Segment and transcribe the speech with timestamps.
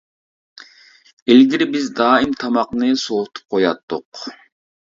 [1.33, 4.27] ئىلگىرى بىز دائىم تاماقنى سوۋۇتۇپ قوياتتۇق.